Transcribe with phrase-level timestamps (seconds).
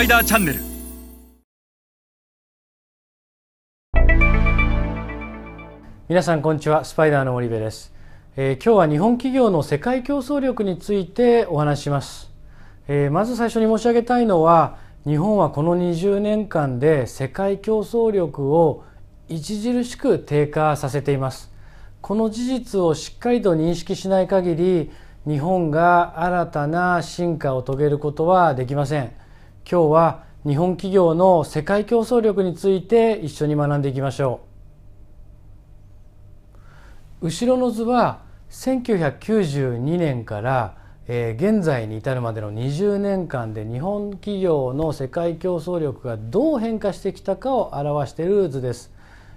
[0.00, 0.60] パイダーチャンネル
[6.08, 6.86] 皆さんこんにちは。
[6.86, 7.92] スパイダーの森部です、
[8.34, 12.32] えー、今日は日本企業の世界競争力についてお話しします、
[12.88, 18.86] えー、まず最初に申し上げたいのは日本はこの20年間で世界競争力を
[19.30, 21.52] 著しく低下させています。
[22.00, 24.90] この事実をしっかりと認識しない限り
[25.26, 29.19] 日本が新たな進化を遂げることはできません。
[29.68, 34.40] 今日は日本企業の世界競争力について一緒に学んでいきましょ
[37.22, 48.90] う後ろの図は1992年から、えー、現在に至るまでの20年間で日本企業の世界競争力がどう変化してきたかを表している図です。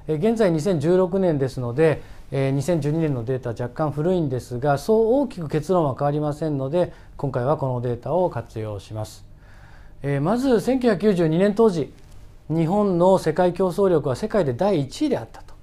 [0.08, 2.02] えー、現在2016年ですので、
[2.32, 9.33] えー、2012年のデータ若干古いんですがそう大きく結論は変わりませんので今回はこのデータを活用します。
[10.04, 11.92] えー、まず1992年当時
[12.50, 15.54] 日本の世界競争力は世界で第1位であったと。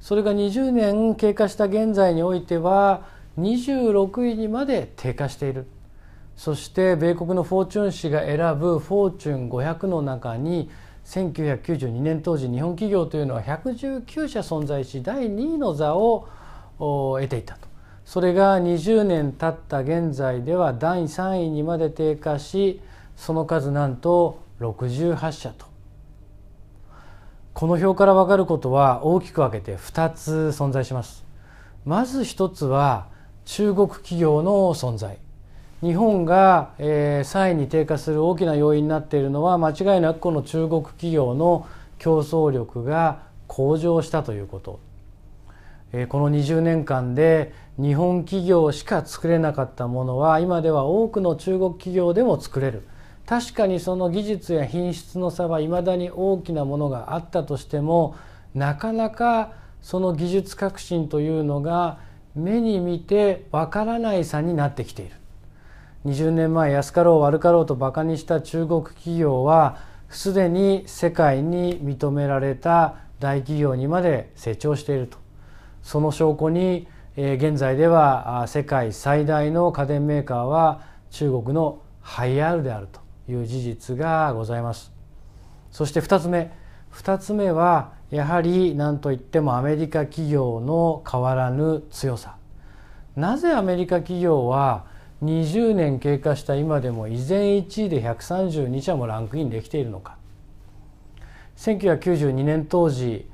[0.00, 3.02] それが20年経過した現在においては
[3.38, 5.66] 26位にまで低下している
[6.36, 10.70] そして米国のフォーチュン誌が選ぶフォーチュン500の中に
[11.06, 16.28] 1992年当時日本企業というのは119社存在し第2位の座を
[16.78, 17.68] 得ていたと
[18.04, 22.80] それが20年経った現在では第3位にまで低下し
[23.16, 25.66] その数なんと68社と。
[27.54, 31.24] この表から分かることは大きく分けて2つ存在します。
[31.84, 33.08] まず1つは
[33.46, 35.18] 中国企業の存在。
[35.82, 41.66] 日本が、えー、3位に低下する大きな要因になっているのは間違いなくこの中国企業の
[41.98, 44.80] 競争力が向上したということ、
[45.92, 52.86] えー、この20年間で日本企業しか作れなかったものは今では多くの中国企業でも作れる。
[53.26, 58.14] 確かにその技術や品質の差はいまだに大きなものがあったとしても
[58.54, 59.52] なかなか
[59.82, 61.98] その技術革新というのが
[62.36, 65.16] 目に見てわからない差になってきている。
[66.06, 69.78] 20年前安かろう悪かろうとバカにした中国企業は
[70.08, 75.18] すでに世界に認められた大企業にまで成長していると。
[75.82, 76.86] その証拠に
[77.16, 83.05] 現在では世界最大の家電メーカーは中国のハイアールであると。
[83.28, 84.92] いう事実がございます。
[85.70, 86.52] そして2つ目。
[86.92, 92.36] 2つ目はやはり何といってもアメリカ企業の変わらぬ強さ。
[93.16, 94.86] なぜアメリカ企業は
[95.22, 100.16] 20年経過した今でも依然1位で132社もランクインできているのか。
[101.56, 103.28] 1992年当時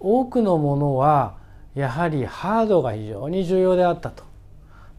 [0.00, 1.36] 多くのものは
[1.74, 4.24] やはりハードが非常に重要であったと。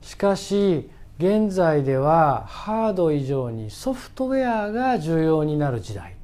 [0.02, 6.16] しかし現在ではハード以上にソフトウェアが重要になる時代。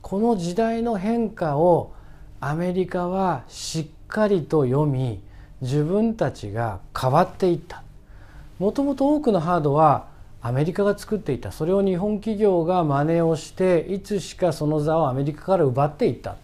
[0.00, 1.92] この時代の変化を
[2.40, 5.20] アメリカはしっかりと読み
[5.60, 7.82] 自分たちが変わっていった。
[8.58, 10.06] もともと多くのハードは
[10.40, 11.52] アメリカが作っていた。
[11.52, 16.36] それを日本企業が真似をしていつしかその座をアメリカから奪っていった。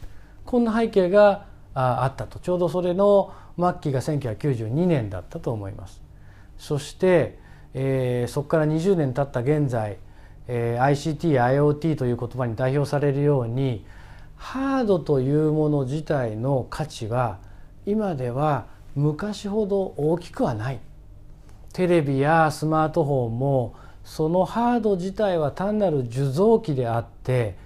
[0.44, 2.38] こんな背景があったと。
[2.38, 6.02] ちょうどそれの末期が1992年だったと思います。
[6.58, 7.40] そして
[7.74, 9.98] えー、そこから20年経った現在、
[10.48, 13.84] えー、ICTIoT という言葉に代表されるように
[14.36, 17.38] ハードというもの自体の価値は
[17.86, 20.80] 今では昔ほど大きくはない。
[21.72, 27.56] テレビやスマートフォンもそのハード自体は単なる受像機であって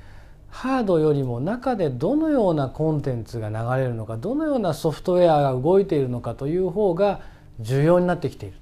[0.48, 7.20] ハードよりも中でどのようなコンテンツが流れるのかどのようなソフトウェアが動いているのかという方が
[7.58, 8.56] 重要になってきている。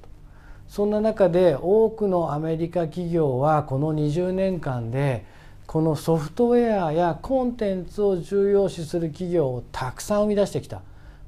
[0.68, 5.24] そんな中で多くのアメリカ企業はこの20年間で
[5.66, 10.82] このソフトウェアやコンテンツを重要視する企業をたくさん生み出してきた。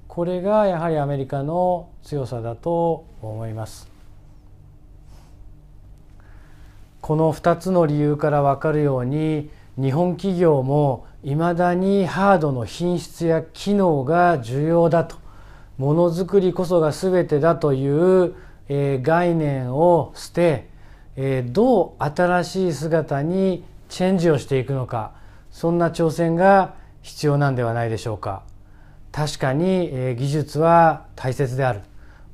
[0.08, 3.88] これがやはりアメリカの強さだと思います。
[7.00, 15.16] この2つの理由から分かるように日本企業もいまだにハードの品質や機能が重要だと。
[15.78, 18.34] ものづくりこそが全てだという
[18.68, 20.68] えー、概念を捨て、
[21.16, 25.12] えー、どう新しい姿にチェンジをしていくのか。
[25.50, 28.42] そんな挑戦が必要なんではないでしょうか。
[29.12, 31.80] 確かに、えー、技術は大切である。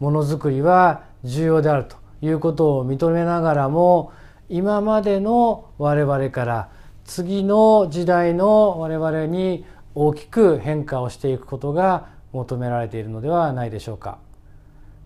[0.00, 4.12] ものづくりは重要であるということを認めながらも
[4.48, 6.68] 今までの我々から
[7.04, 9.64] 次の時代の我々に
[9.94, 14.18] 大きく変化をしていくことが求められているのではないでしょうか。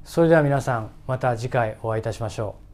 [0.06, 2.65] それでは皆さんまた次回お会いいたしましょう。